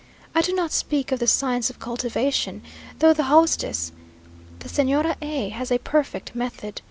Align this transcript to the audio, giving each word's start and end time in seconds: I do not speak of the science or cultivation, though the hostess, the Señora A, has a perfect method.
I 0.33 0.41
do 0.41 0.51
not 0.51 0.71
speak 0.71 1.11
of 1.11 1.19
the 1.19 1.27
science 1.27 1.69
or 1.69 1.75
cultivation, 1.75 2.63
though 2.97 3.13
the 3.13 3.25
hostess, 3.25 3.91
the 4.57 4.67
Señora 4.67 5.15
A, 5.21 5.49
has 5.49 5.71
a 5.71 5.77
perfect 5.77 6.33
method. 6.33 6.79